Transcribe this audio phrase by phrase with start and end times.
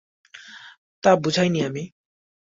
[1.03, 1.83] তা বুঝাইনি আমি।